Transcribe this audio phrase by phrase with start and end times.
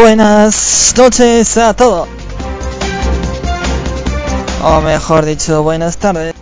[0.00, 2.08] Buenas noches a todos.
[4.62, 6.36] O mejor dicho, buenas tardes.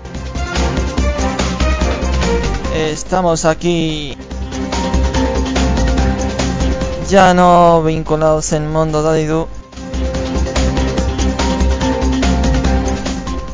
[2.74, 4.14] Estamos aquí
[7.08, 9.48] ya no vinculados en Mundo Dadidu,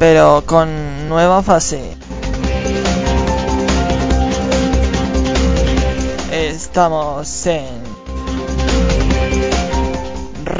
[0.01, 1.97] pero con nueva fase.
[6.33, 7.82] Estamos en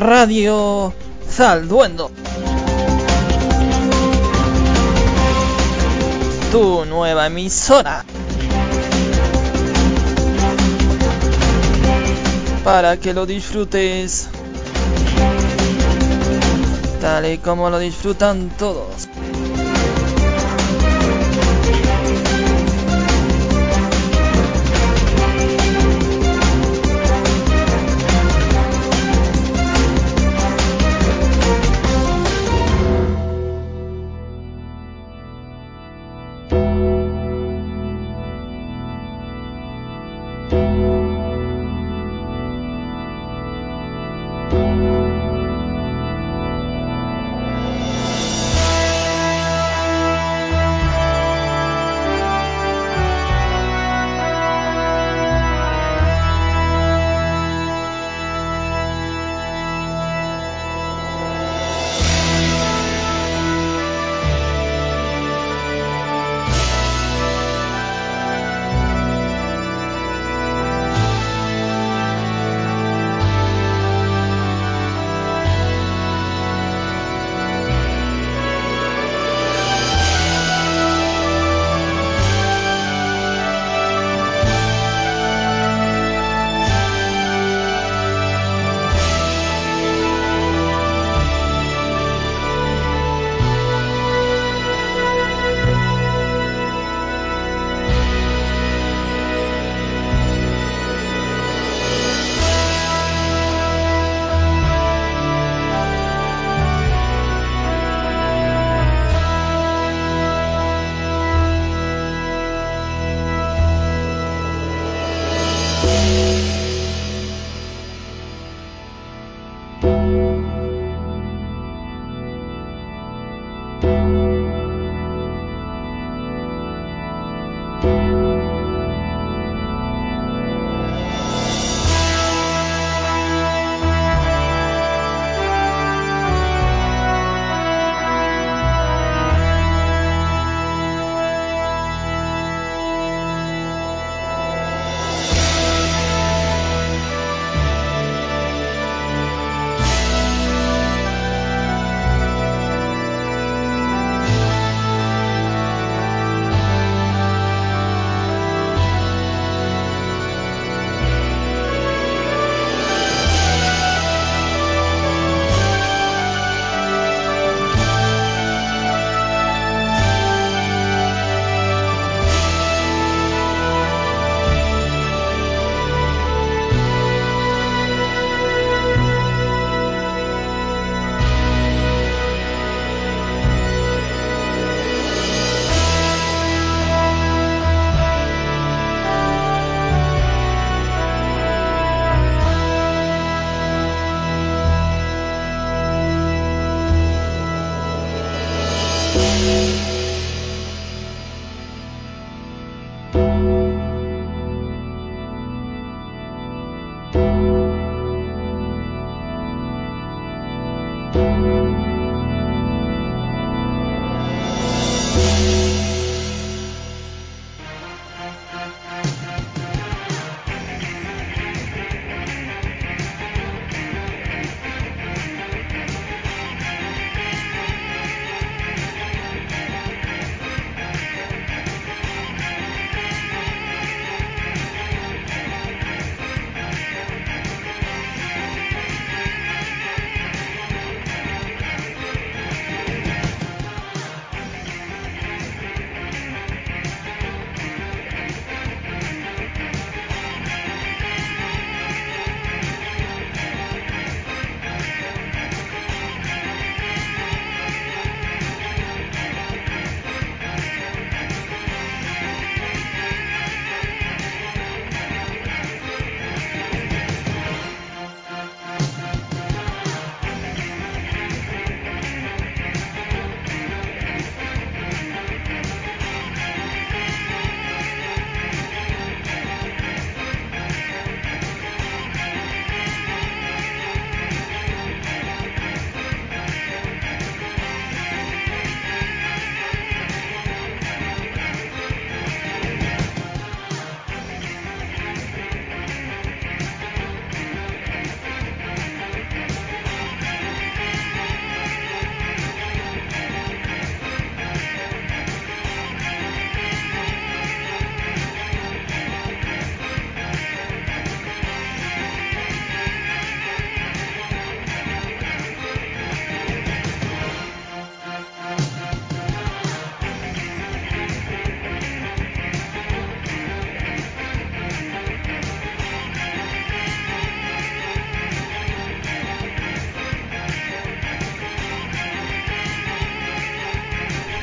[0.03, 0.93] Radio
[1.31, 2.11] Zalduendo.
[6.51, 8.05] Tu nueva emisora.
[12.65, 14.29] Para que lo disfrutes.
[17.01, 19.09] Tal y como lo disfrutan todos.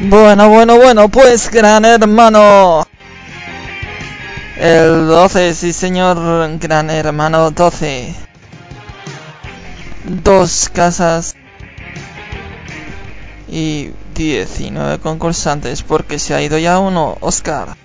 [0.10, 2.88] Bueno, bueno, bueno, pues gran hermano.
[4.58, 6.18] El 12, sí señor,
[6.58, 8.16] gran hermano 12.
[10.06, 11.36] Dos casas
[13.48, 17.79] y 19 concursantes porque se ha ido ya uno, Oscar.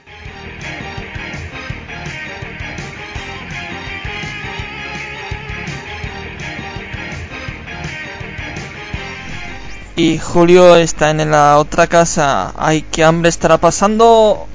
[9.97, 12.53] Y Julio está en la otra casa.
[12.57, 14.49] Ay, qué hambre estará pasando.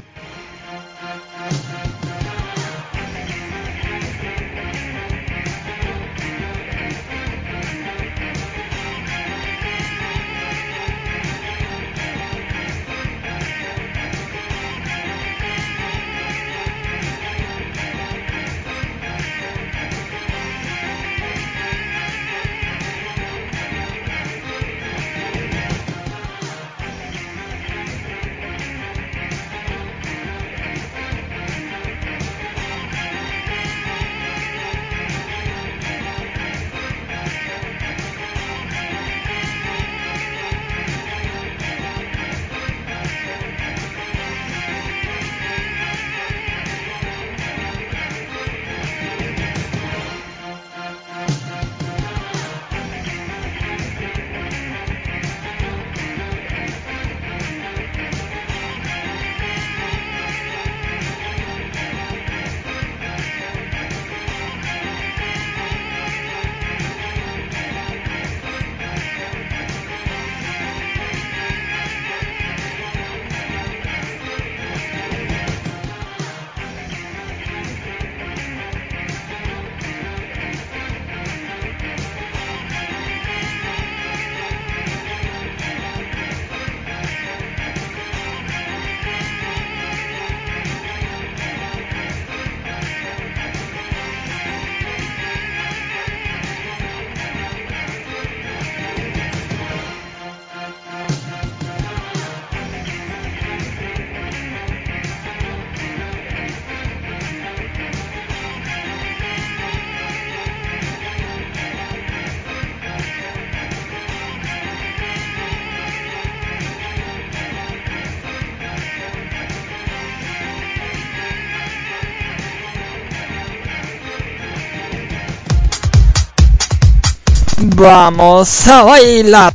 [127.79, 129.53] Vamos a bailar.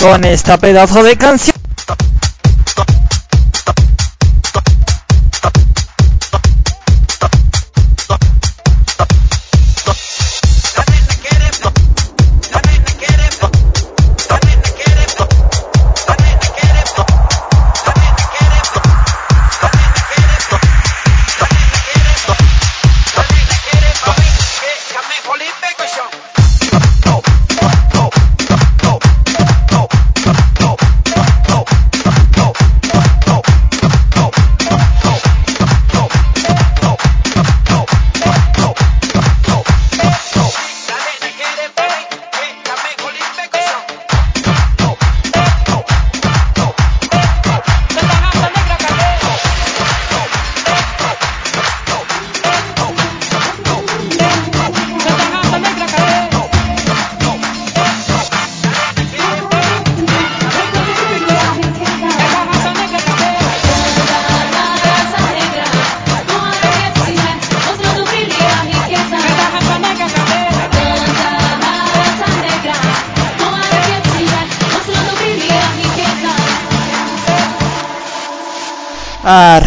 [0.00, 1.54] Con esta pedazo de canción.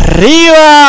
[0.08, 0.87] Arriba.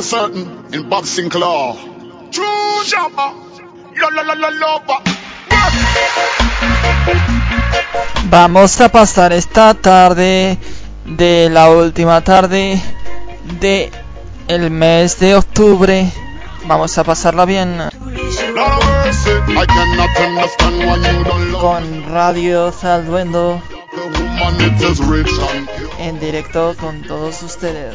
[0.00, 0.34] Ranks in birth of
[0.70, 1.74] a certain in Bob Sinclair.
[2.32, 3.34] True Shabba,
[3.96, 5.02] la la la la lover.
[8.30, 10.58] Vamos a pasar esta tarde
[11.04, 12.80] de la última tarde
[13.60, 13.90] de
[14.48, 16.10] el mes de octubre.
[16.66, 17.78] Vamos a pasarla bien
[21.60, 23.62] con Radio Salduendo
[26.10, 27.94] en directo con todos ustedes.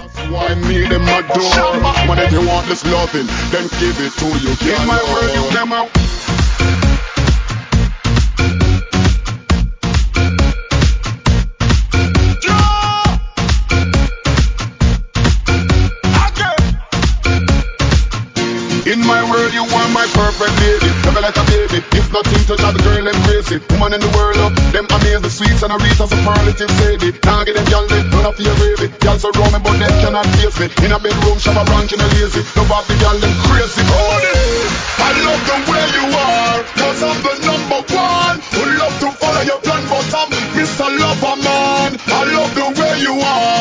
[18.86, 20.94] In my world, you are my perfect lady.
[20.94, 21.82] You like a baby.
[21.98, 23.58] If nothing to the girl them crazy.
[23.74, 27.10] Woman in the world, up, them amaze the sweets and the reach and superlative shady.
[27.26, 28.94] Now get them gyal they run off your baby.
[29.02, 30.70] Gyal so me, but them cannot face me.
[30.86, 32.46] In a bedroom, shove a branch in a lazy.
[32.54, 33.82] Love off the them crazy.
[33.90, 34.70] Oh, it.
[35.02, 38.38] I love the way you are, cause I'm the number one.
[38.54, 40.86] Who love to follow your plan, but I'm Mr.
[40.94, 41.92] Lover Man.
[42.06, 43.55] I love the way you are,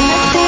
[0.00, 0.39] Mr.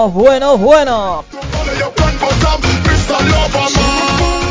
[0.00, 1.24] Lover Man.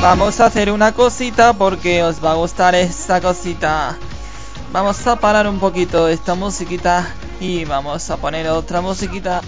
[0.02, 3.98] Vamos a hacer una cosita porque os va a gustar esta cosita.
[4.72, 9.42] Vamos a parar un poquito esta musiquita y vamos a poner otra musiquita.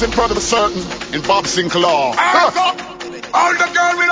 [0.00, 1.84] Ranks in front of a certain in Bob Sinclair.
[3.34, 4.07] All the girl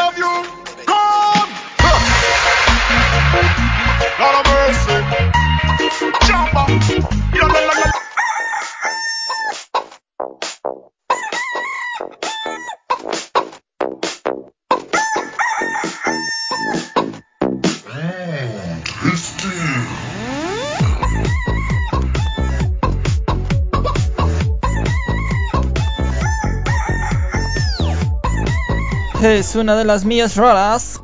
[29.37, 30.99] Es una de las mías raras.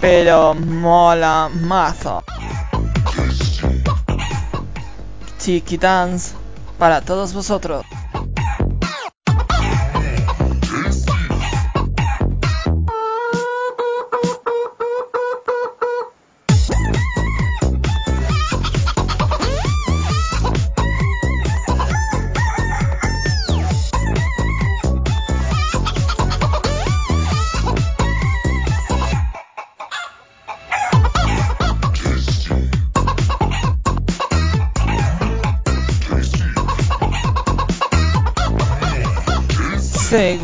[0.00, 2.24] Pero mola mazo.
[5.80, 6.34] Dance
[6.76, 7.86] para todos vosotros.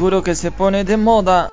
[0.04, 1.50] Seguro que se pone de moda.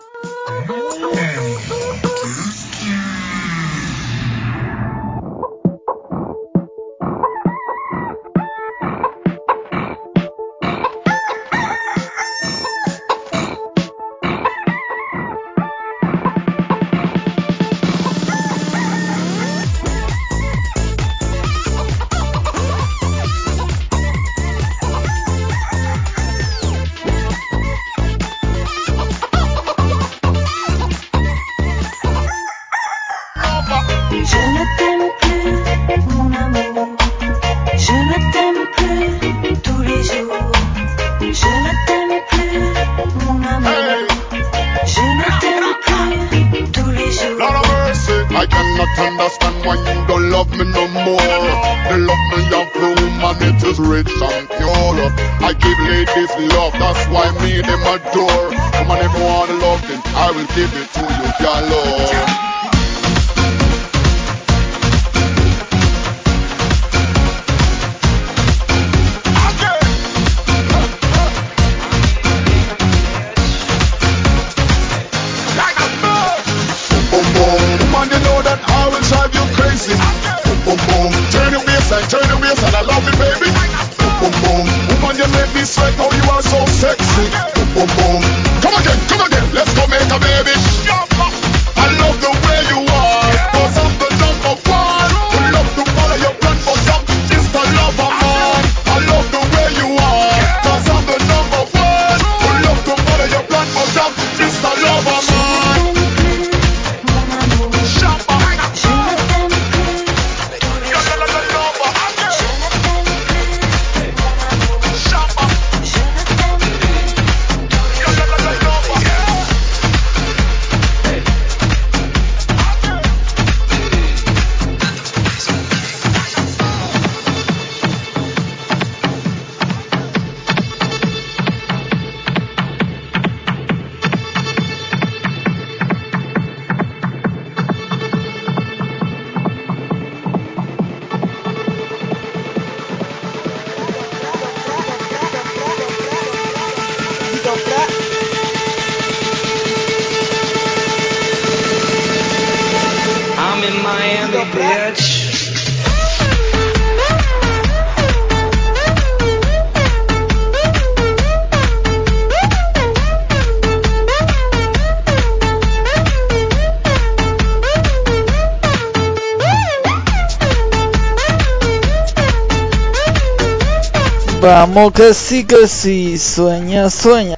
[174.41, 177.37] Vamos que sí, que sí, sueña, sueña.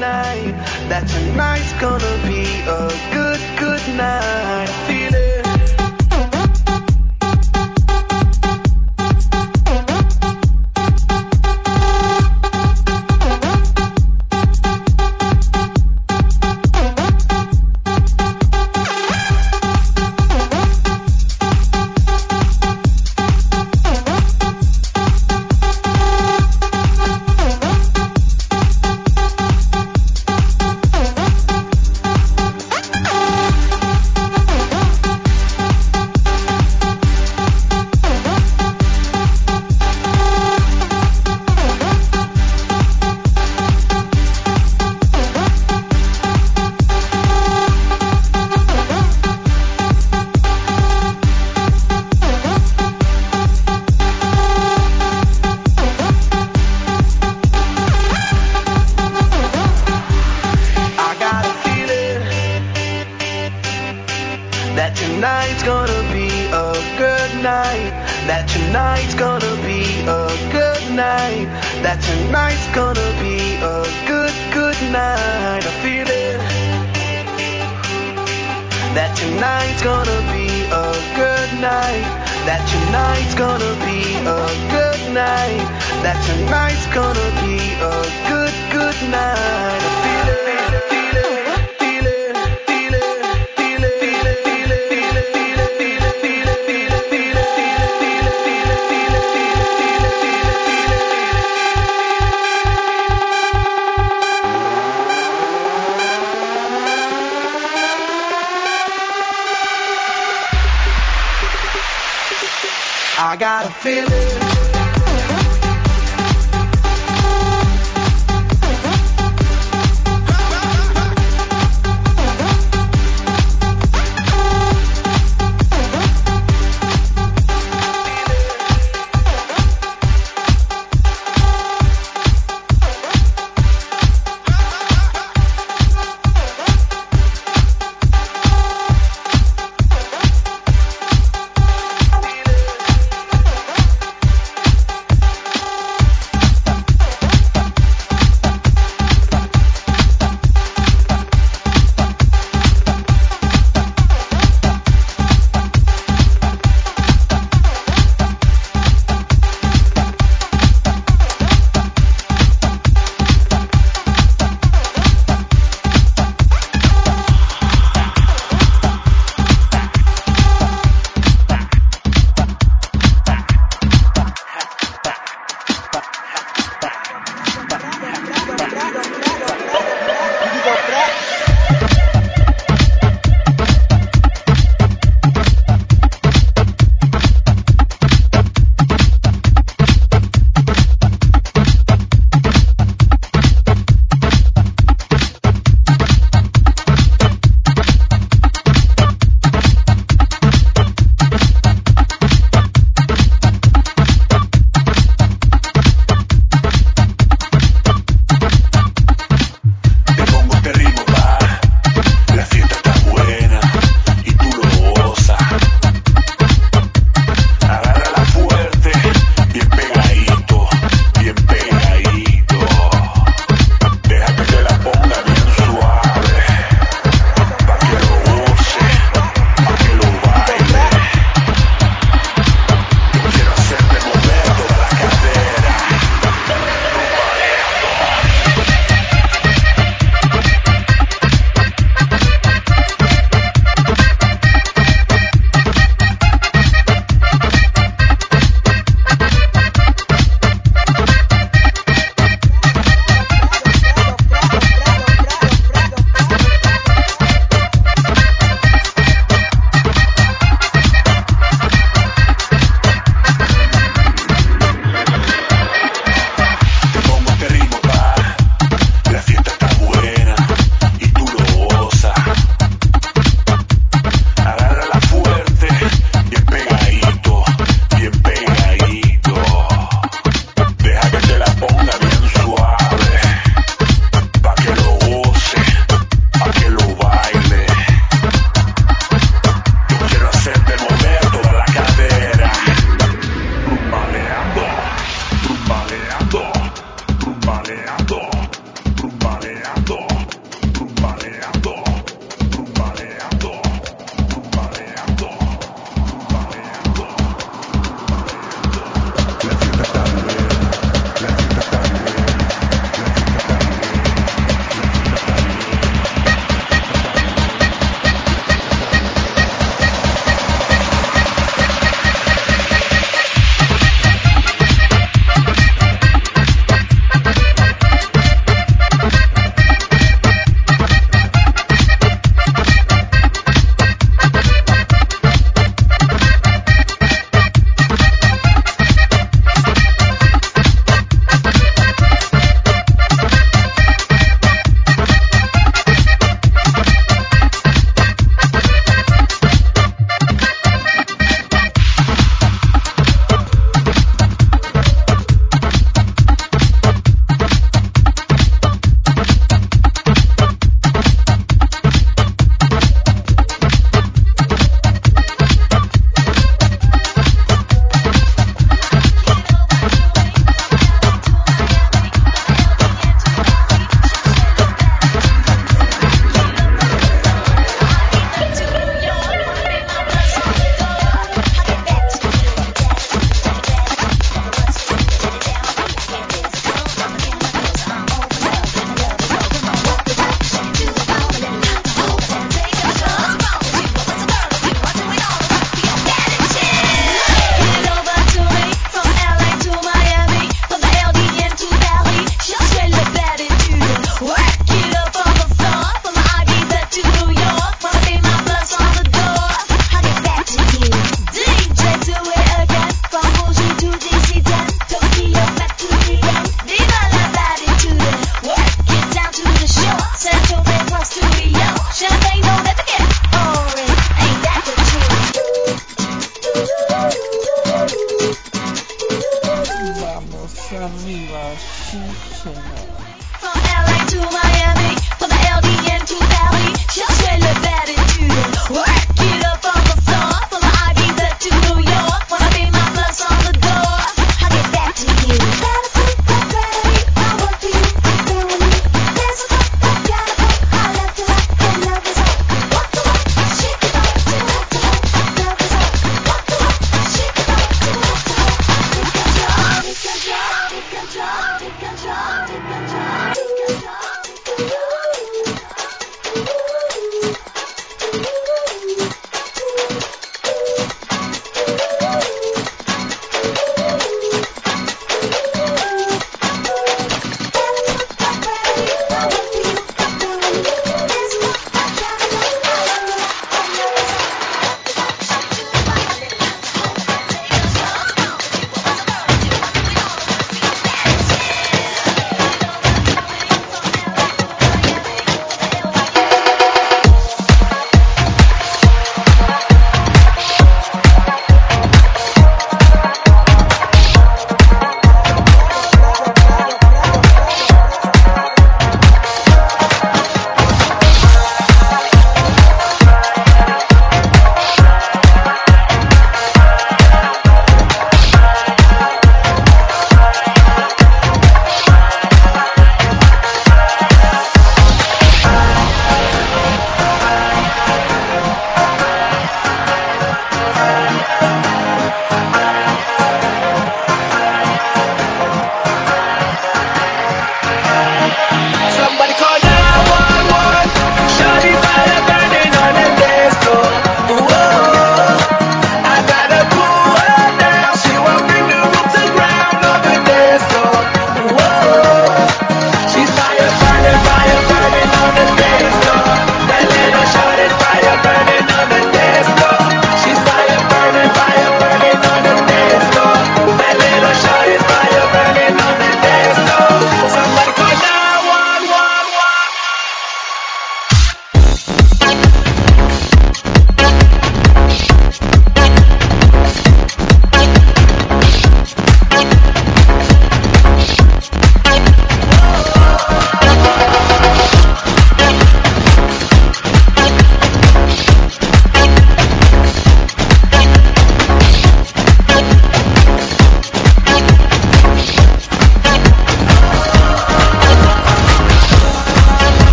[0.00, 0.52] tonight.
[0.88, 4.68] That tonight's gonna be a good, good night.
[4.86, 5.29] Feeling.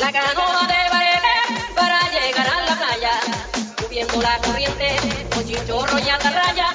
[0.00, 3.20] la canoa de barete para llegar a la playa,
[3.78, 4.96] subiendo la corriente,
[5.34, 6.69] con chinchorro y atarraya.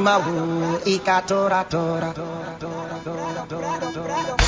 [0.00, 4.45] máxima, e catora, tora, tora, tora, tora, tora, tora, tora.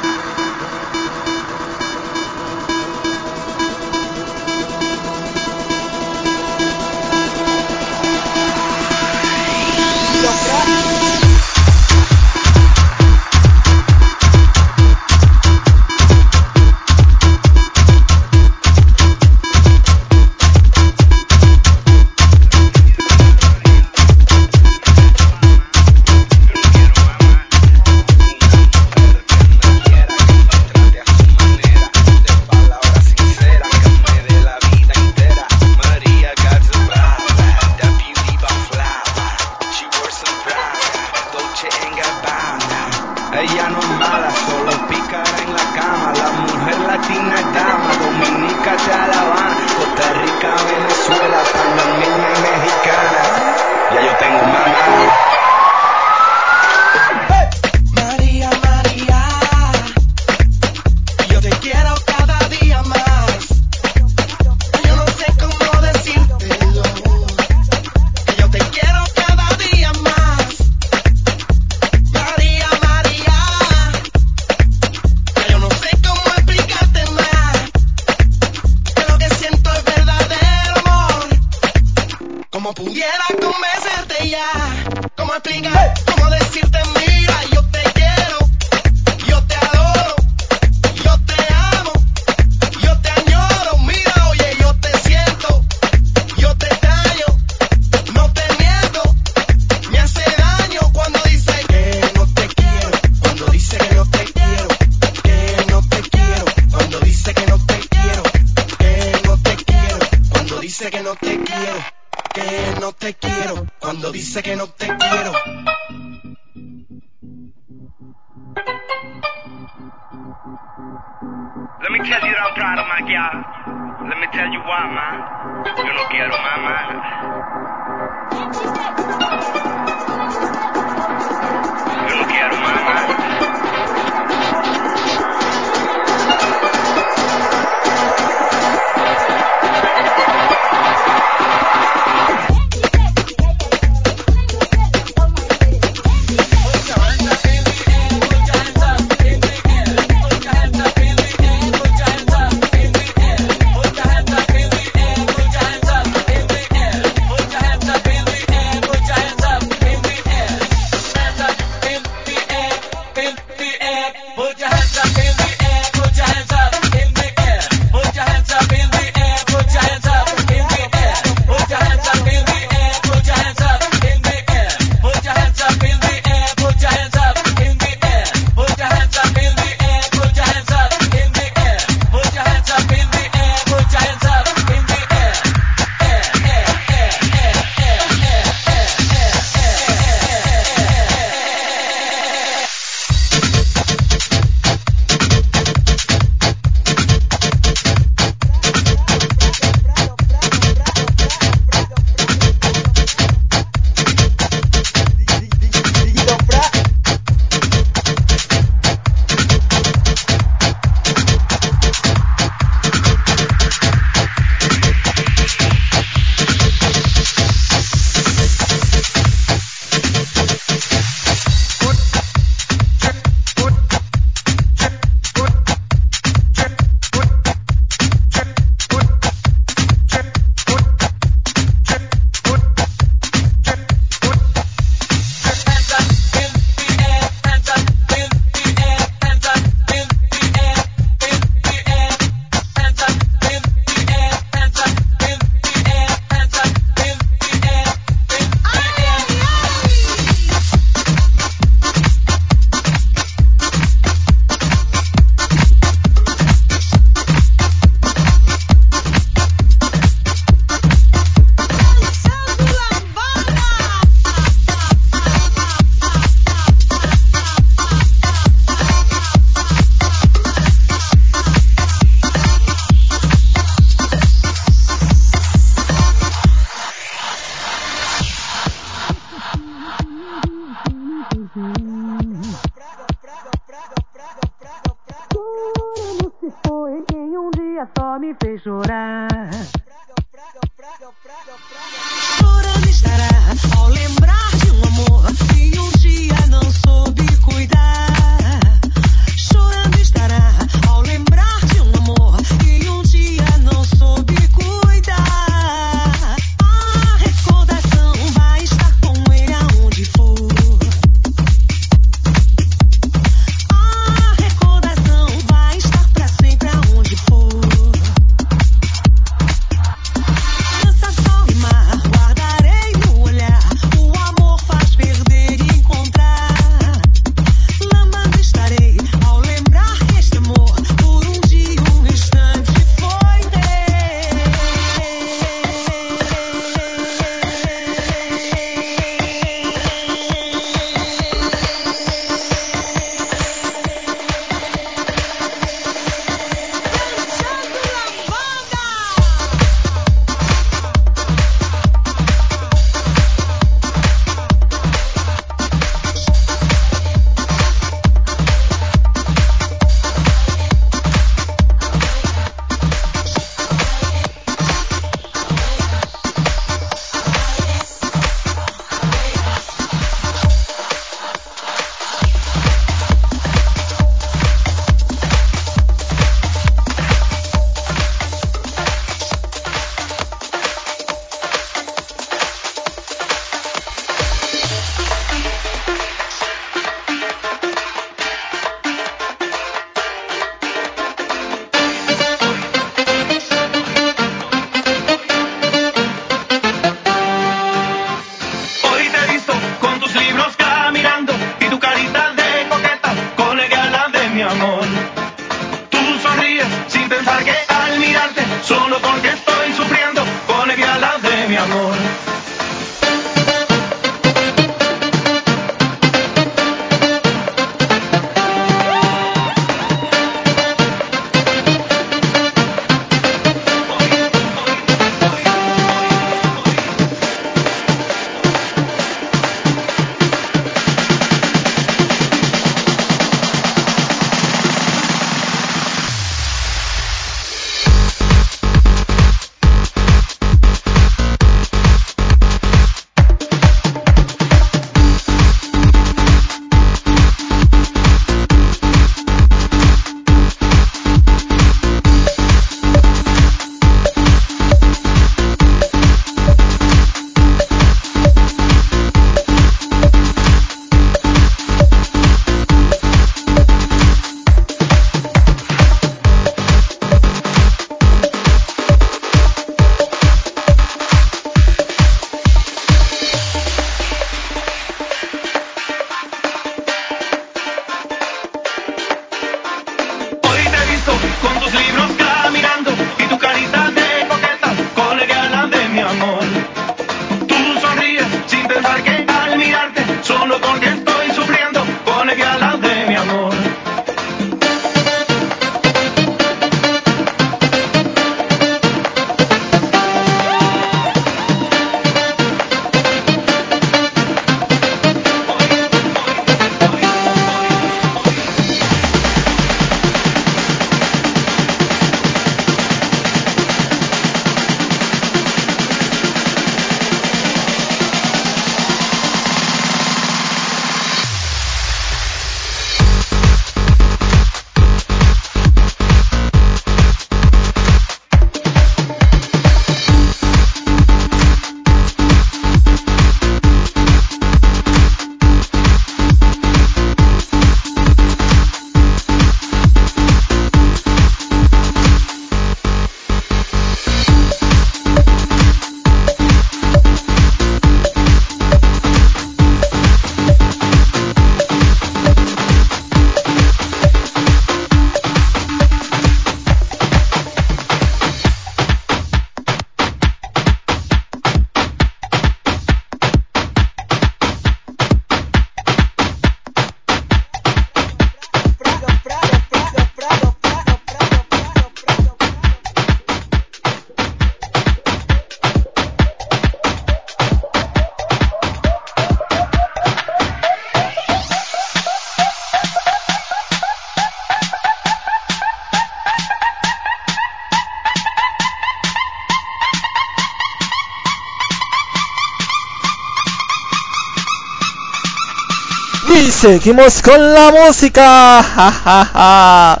[596.62, 598.62] Seguimos con la música.
[598.62, 600.00] ja, ja, ja.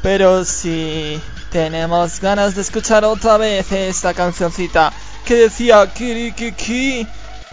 [0.00, 4.90] Pero si tenemos ganas de escuchar otra vez esta cancioncita
[5.26, 7.06] que decía Kirikiki,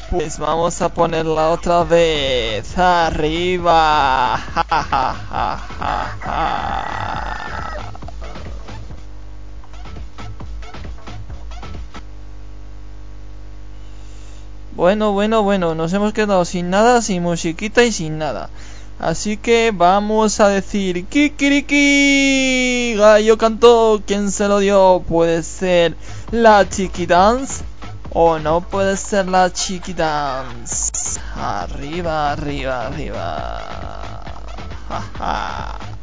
[0.10, 4.39] pues vamos a ponerla otra vez arriba.
[14.76, 18.49] Bueno, bueno, bueno, nos hemos quedado sin nada, sin musiquita y sin nada.
[18.99, 22.95] Así que vamos a decir Kikiriki.
[22.97, 25.01] Gallo cantó, ¿quién se lo dio?
[25.07, 25.95] Puede ser
[26.32, 27.63] la Chiqui Dance
[28.11, 31.19] o no puede ser la Chiqui Dance.
[31.36, 33.61] Arriba, arriba, arriba.
[35.17, 35.94] Ja.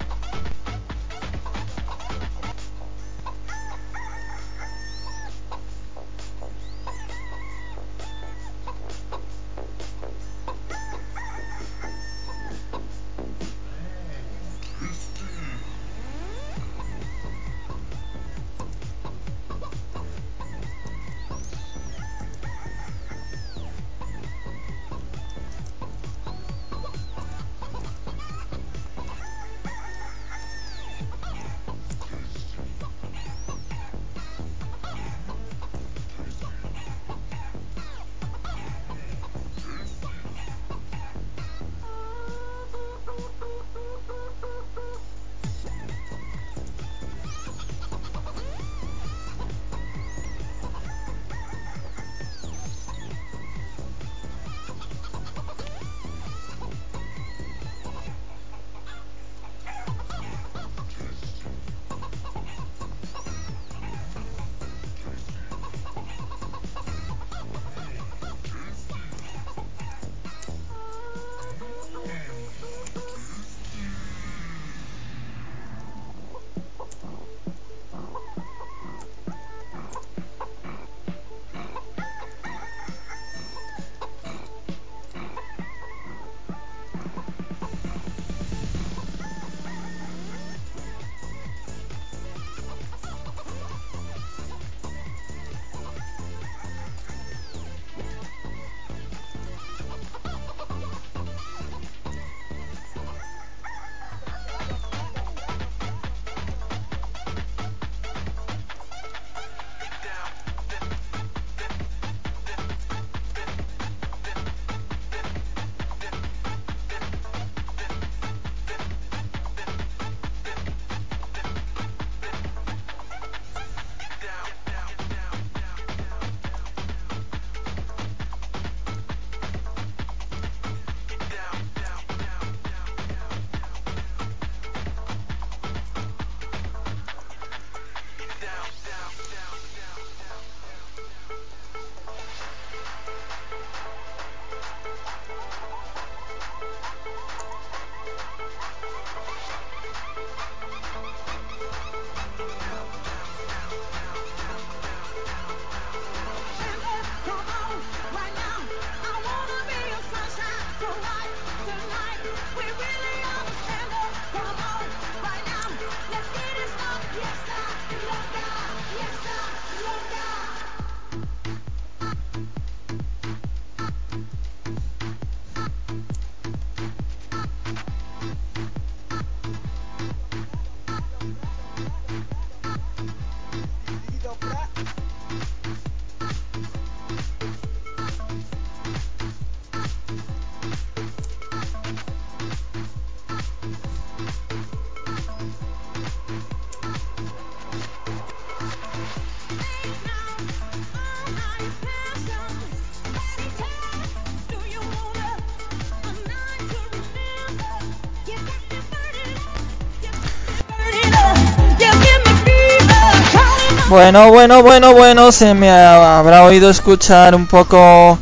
[213.93, 218.19] Bueno, bueno, bueno, bueno, se me habrá oído escuchar un poco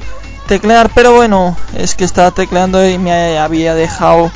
[0.49, 4.33] teclear, pero bueno, es que estaba tecleando y me había dejado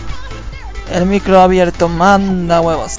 [0.93, 2.99] el micro abierto, manda huevos.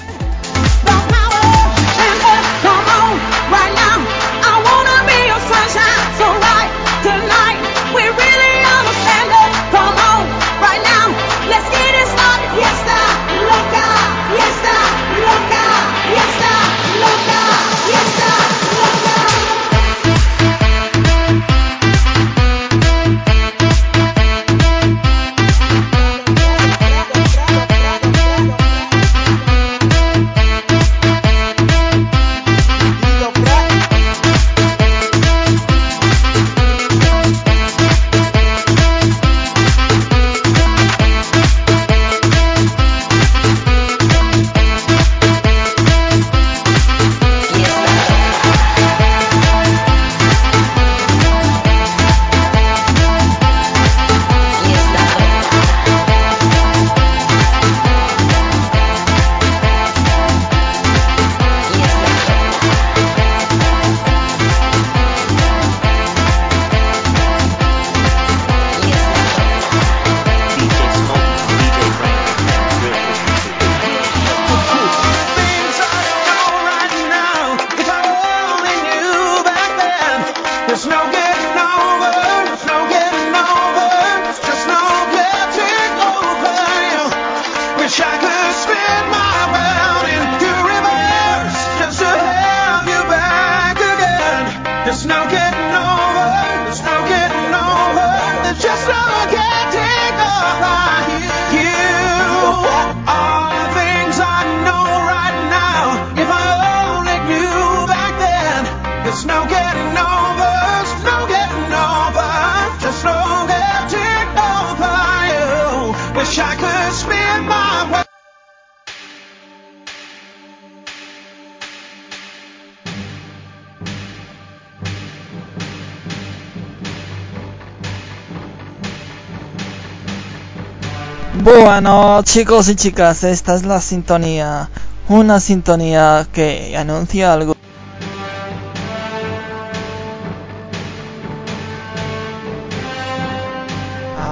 [131.66, 134.70] Bueno, chicos y chicas, esta es la sintonía.
[135.08, 137.56] Una sintonía que anuncia algo.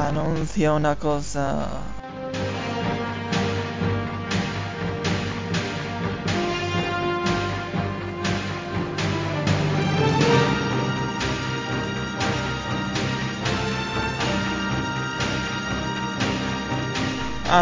[0.09, 1.67] Anuncia una cosa.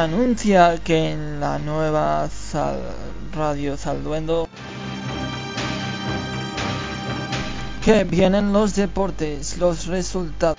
[0.00, 2.26] Anuncia que en la nueva
[3.34, 4.48] radio Salduendo
[7.84, 10.56] que vienen los deportes, los resultados.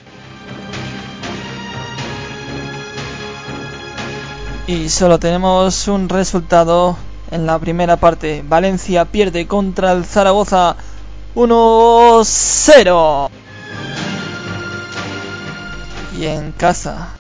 [4.68, 6.96] Y solo tenemos un resultado
[7.32, 8.44] en la primera parte.
[8.48, 10.76] Valencia pierde contra el Zaragoza
[11.34, 13.30] 1-0.
[16.20, 17.18] Y en casa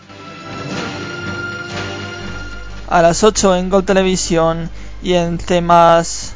[2.87, 4.69] a las 8 en Gol Televisión
[5.01, 6.33] y en temas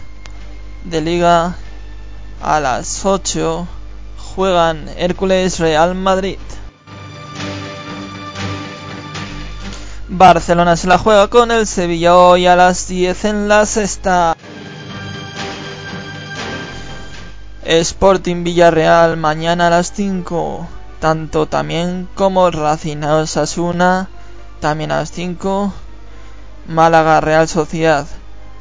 [0.84, 1.56] de liga
[2.42, 3.68] a las 8
[4.36, 6.38] juegan Hércules Real Madrid.
[10.10, 14.38] Barcelona se la juega con el Sevilla hoy a las 10 en la sexta.
[17.66, 20.68] Sporting Villarreal mañana a las 5.
[21.02, 24.08] Tanto también como Racing Osasuna
[24.62, 25.74] también a las 5.
[26.68, 28.06] Málaga Real Sociedad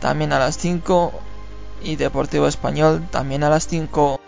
[0.00, 1.12] también a las 5
[1.82, 4.20] y Deportivo Español también a las 5.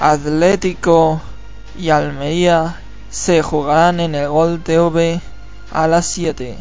[0.00, 1.20] Atlético
[1.78, 2.80] y Almería
[3.10, 5.20] se jugarán en el Gol TV
[5.72, 6.56] a las 7.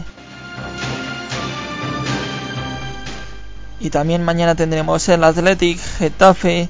[3.80, 6.70] Y también mañana tendremos el Athletic Getafe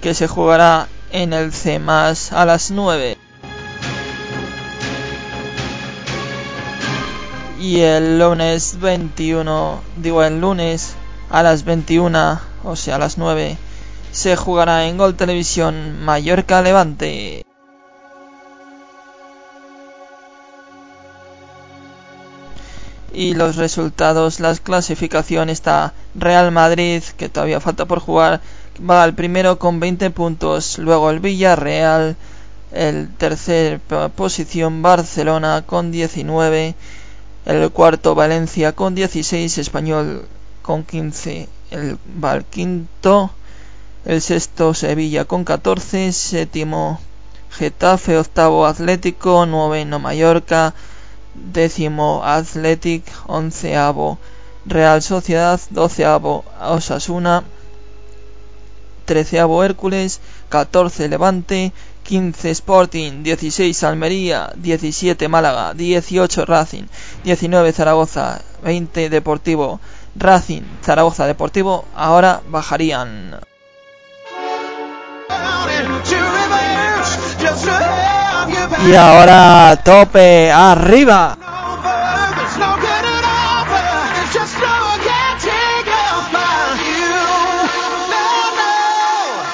[0.00, 3.23] que se jugará en el C a las 9.
[7.64, 10.92] Y el lunes 21, digo el lunes
[11.30, 13.56] a las 21, o sea a las 9,
[14.12, 17.42] se jugará en Gol Televisión Mallorca Levante.
[23.14, 28.42] Y los resultados, las clasificación está Real Madrid, que todavía falta por jugar,
[28.78, 32.14] va al primero con 20 puntos, luego el Villarreal,
[32.72, 33.80] el tercer
[34.14, 36.74] posición Barcelona con 19,
[37.46, 40.26] el cuarto Valencia con 16, Español
[40.62, 43.30] con 15, el va al quinto,
[44.04, 47.00] el sexto Sevilla con 14, séptimo
[47.50, 50.74] Getafe, octavo Atlético, noveno Mallorca,
[51.34, 54.18] décimo Athletic, onceavo
[54.66, 57.44] Real Sociedad, doceavo Osasuna,
[59.04, 61.72] treceavo Hércules, 14 Levante,
[62.04, 66.84] 15 Sporting, 16 Almería, 17 Málaga, 18 Racing,
[67.24, 69.80] 19 Zaragoza, 20 Deportivo,
[70.14, 73.40] Racing, Zaragoza Deportivo, ahora bajarían.
[78.86, 81.38] Y ahora tope arriba.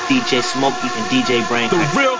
[0.09, 2.20] DJ Smokey and DJ Brain.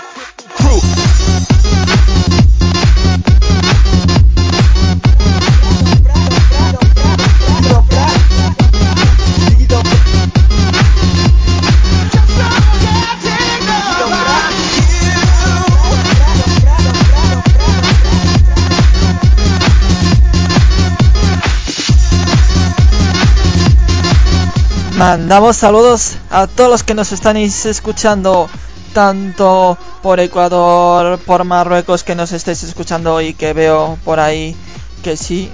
[25.01, 28.47] Mandamos saludos a todos los que nos estáis escuchando,
[28.93, 34.55] tanto por Ecuador, por Marruecos, que nos estéis escuchando y que veo por ahí
[35.03, 35.51] que sí.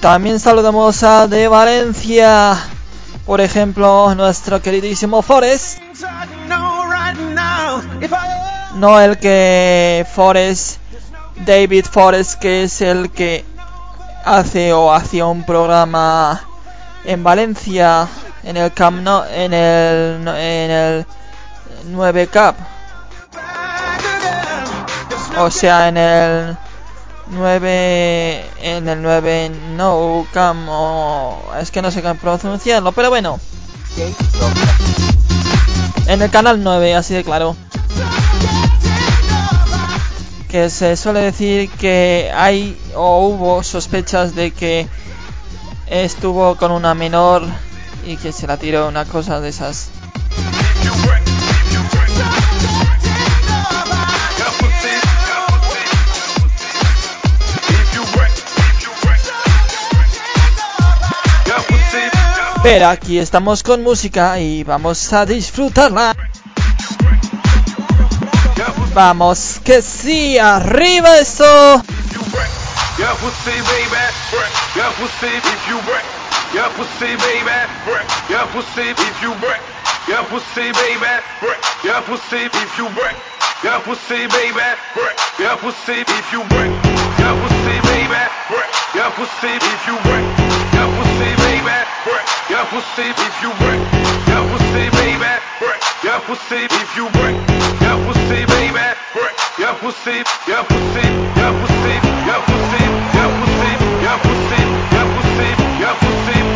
[0.00, 2.56] También saludamos a de Valencia,
[3.24, 5.78] por ejemplo, nuestro queridísimo Forest.
[8.74, 10.78] No el que Forest,
[11.44, 13.44] David Forest, que es el que
[14.24, 16.42] hace o hacía un programa
[17.04, 18.08] en Valencia
[18.46, 21.06] en el Camp no, en el en el
[21.86, 22.54] 9 Cup.
[25.38, 26.56] O sea en el
[27.28, 33.38] 9 en el 9 No Camp o es que no sé cómo pronunciarlo pero bueno.
[36.06, 37.56] En el canal 9 así de claro.
[40.48, 44.88] Que se suele decir que hay o hubo sospechas de que
[45.86, 47.42] estuvo con una menor
[48.06, 49.90] y que se la tiró una cosa de esas.
[62.66, 66.16] Pero aquí estamos con música y vamos a disfrutarla.
[68.92, 71.44] Vamos, que sí, arriba eso.
[72.98, 73.94] Yeah, pussy baby,
[74.82, 75.78] if you
[76.74, 77.54] pussy baby,
[78.28, 79.60] yeah, pussy if you break,
[80.08, 82.90] yeah, pussy baby, if you
[89.38, 89.98] baby, if you
[91.46, 95.32] baby, work your pussy você you work your pussy, baby.
[95.60, 97.36] Work your pussy if you work
[97.80, 98.86] your pussy, baby.
[99.14, 101.06] Work your pussy, your pussy,
[101.40, 101.94] your pussy,
[102.28, 102.82] your pussy,
[103.16, 103.72] your pussy,
[104.04, 104.62] your pussy,
[104.92, 105.48] your pussy,
[105.80, 106.55] your pussy.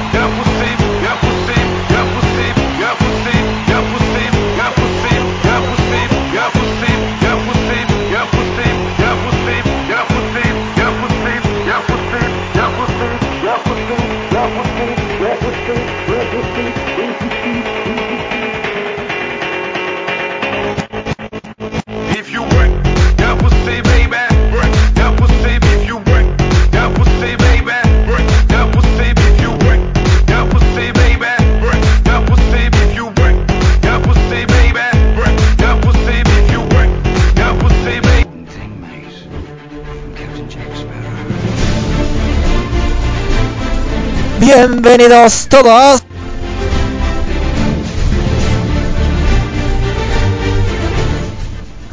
[44.53, 46.03] Bienvenidos todos.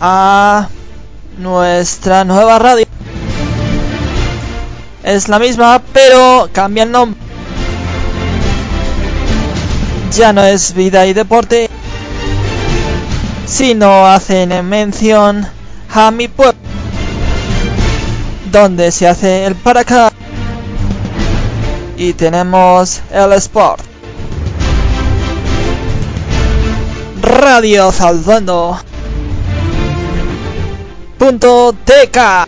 [0.02, 0.68] A
[1.38, 2.88] nuestra nueva radio.
[5.04, 7.20] Es la misma, pero cambia el nombre.
[10.14, 11.70] Ya no es vida y deporte,
[13.46, 15.48] sino hacen mención
[15.94, 16.58] a mi pueblo,
[18.52, 20.12] donde se hace el para acá
[21.98, 23.82] y tenemos el Sport.
[27.22, 28.80] Radio Salvando.
[31.18, 32.48] Punto TK.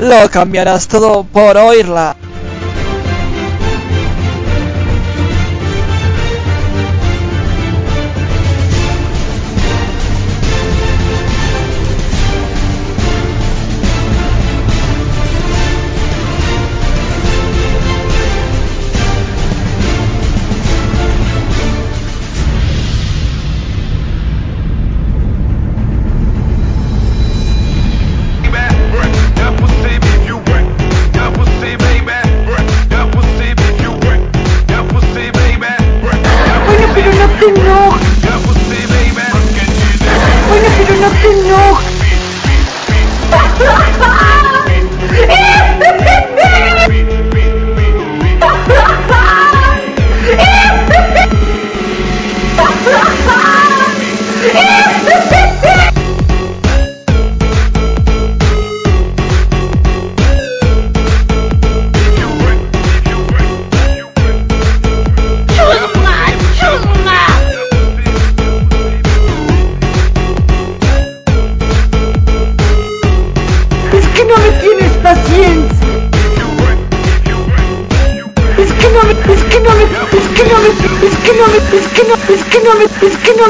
[0.00, 2.16] Lo cambiarás todo por oírla.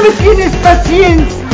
[0.05, 1.44] Me tienes paciencia.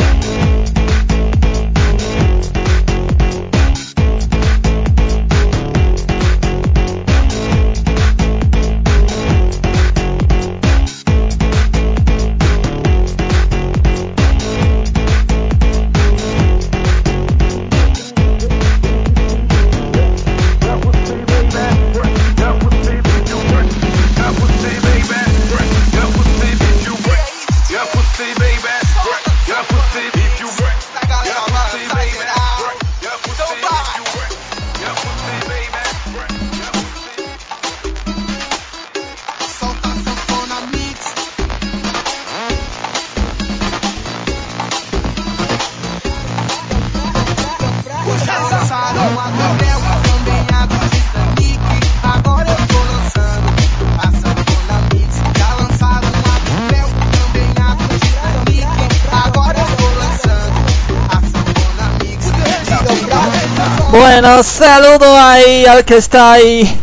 [64.42, 66.80] Saludo ahí al que está ahí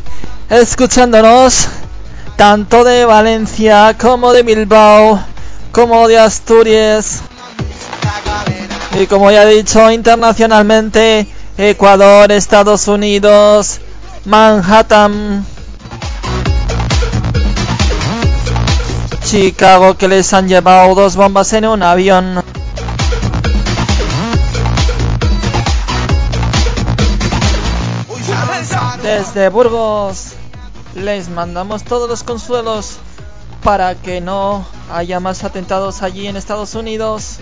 [0.50, 1.68] escuchándonos,
[2.36, 5.20] tanto de Valencia como de Bilbao,
[5.72, 7.22] como de Asturias.
[9.00, 11.28] Y como ya he dicho, internacionalmente,
[11.58, 13.80] Ecuador, Estados Unidos,
[14.26, 15.46] Manhattan.
[19.24, 22.44] Chicago que les han llevado dos bombas en un avión.
[29.10, 30.34] Desde Burgos
[30.94, 32.98] les mandamos todos los consuelos
[33.64, 37.40] para que no haya más atentados allí en Estados Unidos.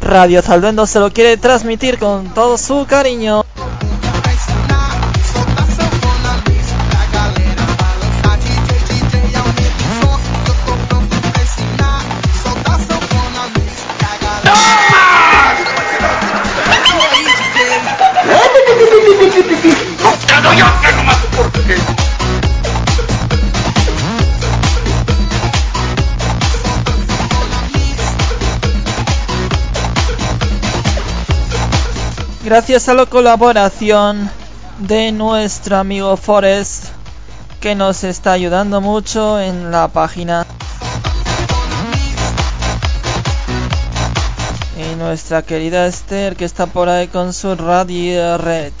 [0.00, 3.44] Radio Salvendo se lo quiere transmitir con todo su cariño.
[32.48, 34.30] Gracias a la colaboración
[34.78, 36.86] de nuestro amigo Forrest,
[37.60, 40.46] que nos está ayudando mucho en la página.
[44.78, 48.72] Y nuestra querida Esther, que está por ahí con su radio red.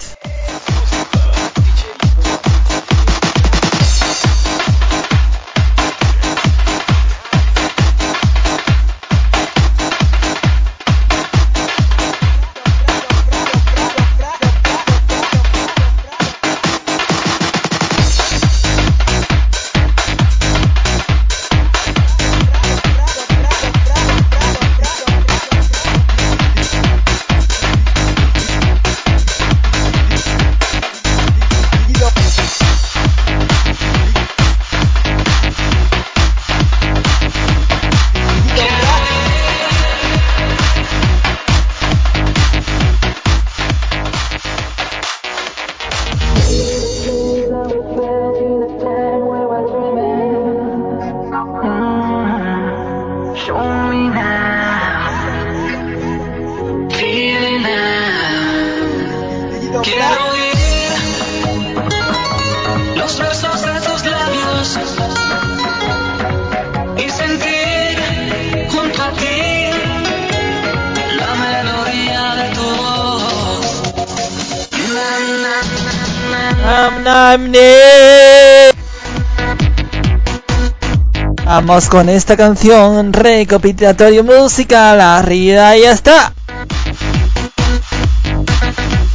[81.68, 86.32] Vamos con esta canción recopilatorio musical arriba y ya está.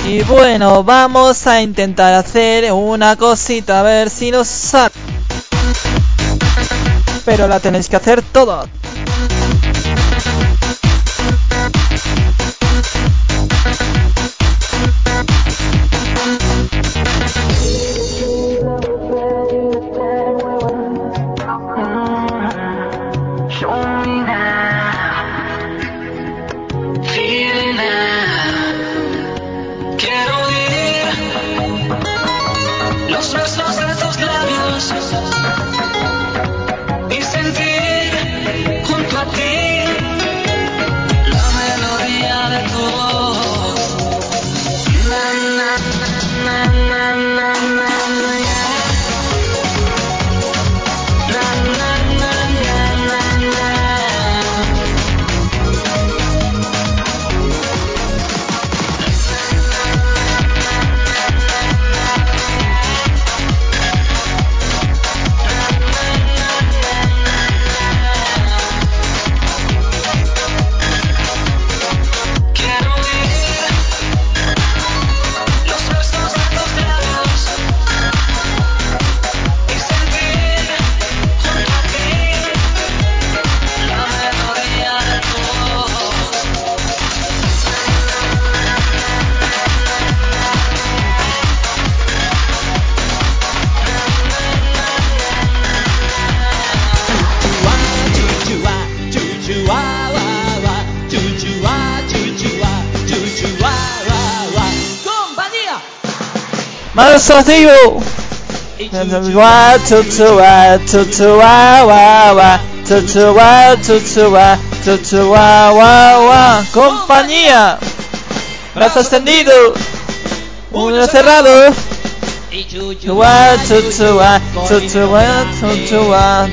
[0.06, 4.94] Y bueno, vamos a intentar hacer una cosita a ver si nos sale.
[7.26, 8.68] Pero la tenéis que hacer todo.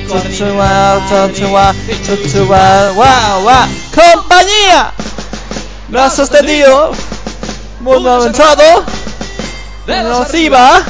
[0.07, 1.73] Tu, tu, wa,
[2.05, 3.67] tu, tu, wa, wa, wa.
[3.93, 4.93] Compañía.
[5.89, 6.91] Brazo extendido.
[7.81, 8.85] Mundo avanzado
[9.85, 10.83] de los IVA.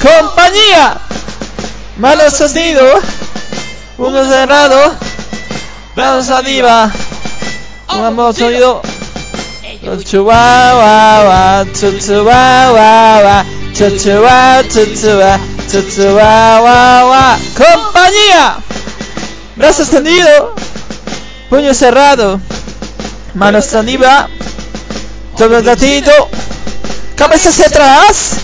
[0.00, 0.98] Compañía,
[1.98, 2.84] mano sostenido,
[3.98, 4.94] uno cerrado,
[5.94, 6.90] manos arriba,
[7.88, 8.82] vamos sonido.
[10.04, 15.38] Chihuahua, Chihuahua, Chihuahua, Chihuahua,
[15.68, 18.69] Chihuahua, compañía.
[19.60, 20.54] Brazo extendido.
[21.50, 22.40] Puño cerrado.
[23.34, 24.26] Manos arriba.
[25.36, 26.10] Doble latido.
[27.14, 28.36] Cabeza hacia atrás.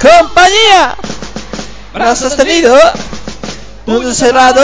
[0.00, 0.96] Compañía.
[1.94, 2.76] Brazo extendido.
[3.84, 4.62] Puño cerrado.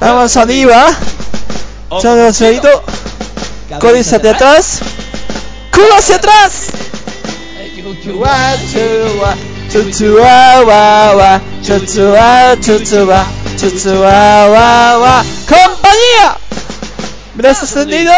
[0.00, 0.90] Vamos arriba.
[2.02, 2.84] Solo seguido.
[3.80, 4.80] Codice hacia atrás.
[5.72, 6.66] Culo hacia atrás.
[15.48, 16.36] Compañía.
[17.34, 18.12] Brazo extendido.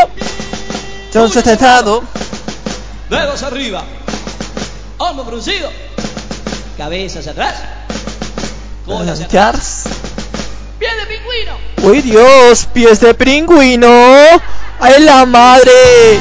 [1.12, 2.02] Todo cerrado.
[3.08, 3.84] Dedos arriba.
[4.98, 5.70] Hombro fruncido.
[6.76, 7.54] Cabeza hacia atrás.
[8.84, 9.84] Cola hacia atrás.
[10.78, 11.52] Pie de pingüino.
[11.82, 12.66] ¡Uy Dios!
[12.72, 13.88] ¡Pies de pingüino!
[14.84, 16.20] ¡Ay la madre!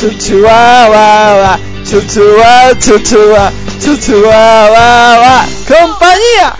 [0.00, 5.46] Chuchua, wa, wa, chuchua, chuchua, chuchua, wa.
[5.68, 6.54] ¡Compañía!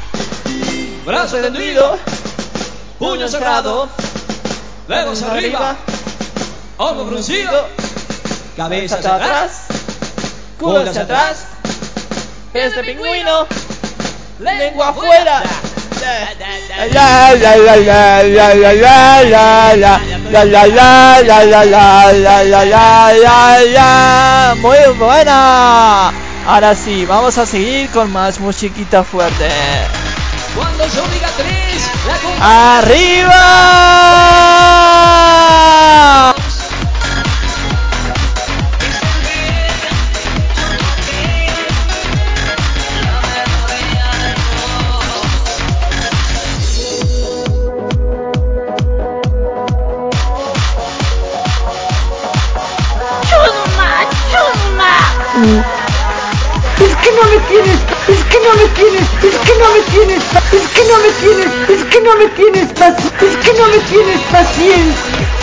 [1.07, 1.99] Brazo extendido.
[2.99, 3.89] Puño cerrado.
[4.87, 5.77] Dedos arriba.
[6.77, 7.69] Hombro fruncido.
[8.55, 9.51] Cabeza hacia atrás.
[10.61, 11.47] Cola hacia atrás.
[12.53, 13.47] ¡Pies de pingüino!
[14.41, 15.43] ¡Lengua afuera!
[16.03, 24.55] La La, la la la la la la la la la la la la la
[24.57, 26.13] muy buena.
[26.47, 29.49] Ahora sí vamos a seguir con más musiquita fuerte.
[30.57, 31.89] Cuando yo diga tres,
[32.41, 33.43] arriba
[55.43, 60.23] Es que no me tienes, es que no me tienes, es que no me tienes,
[60.53, 62.69] es que no me tienes, es que no me tienes
[63.23, 65.42] es que no me tienes paciencia.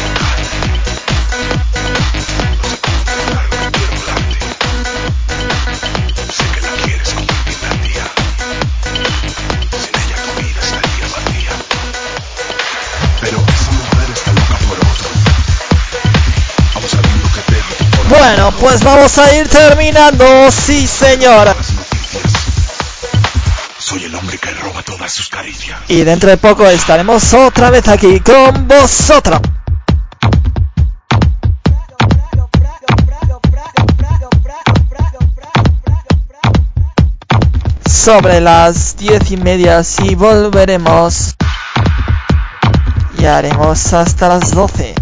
[18.35, 22.23] Bueno pues vamos a ir terminando sí señor las noticias.
[23.79, 25.79] Soy el hombre que roba todas sus caricias.
[25.87, 29.39] y dentro de poco estaremos otra vez aquí con vosotros
[37.83, 41.35] sobre las diez y media si volveremos
[43.17, 44.93] y haremos hasta las doce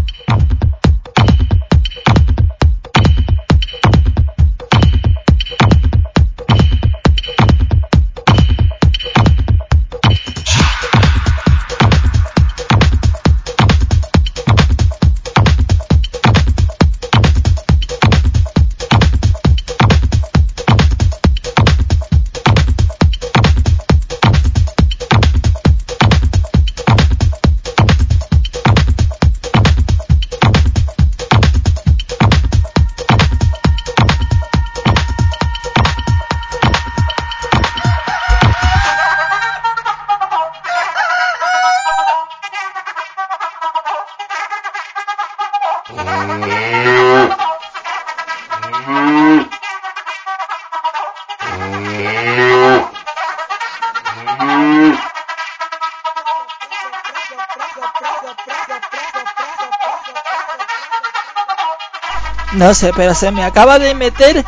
[62.58, 64.44] No sé, pero se me acaba de meter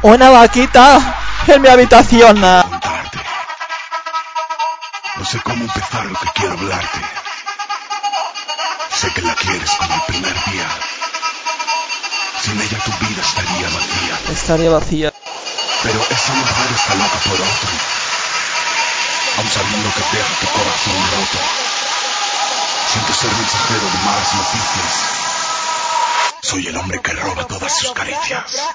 [0.00, 2.40] una vaquita en mi habitación.
[2.40, 2.64] No
[5.22, 6.98] sé cómo empezar lo que quiero hablarte.
[8.90, 10.66] Sé que la quieres como el primer día.
[12.40, 14.18] Sin ella tu vida estaría vacía.
[14.32, 15.12] Estaría vacía.
[15.82, 17.68] Pero esa mujer está loca por otro.
[19.36, 21.38] Aún sabiendo que deja tu corazón roto.
[22.92, 25.31] Siento ser mensajero de malas noticias.
[26.52, 28.74] Soy el hombre que roba todas sus caricias.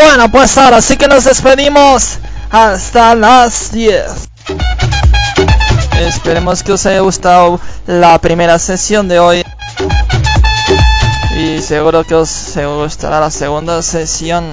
[0.00, 2.18] Bueno, pues ahora sí que nos despedimos
[2.52, 4.04] hasta las 10.
[5.98, 9.44] Esperemos que os haya gustado la primera sesión de hoy.
[11.36, 14.44] Y seguro que os gustará la segunda sesión.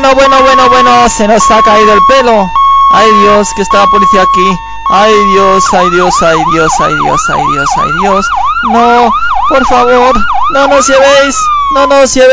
[0.00, 2.48] Bueno, bueno, bueno, bueno, se nos ha caído el pelo.
[2.92, 4.58] Ay Dios, que está la policía aquí.
[4.92, 8.26] Ay Dios, ay Dios, ay Dios, ay Dios, ay Dios, ay Dios.
[8.70, 9.10] No,
[9.48, 10.16] por favor,
[10.54, 11.34] no nos llevéis,
[11.74, 12.32] no nos llevéis.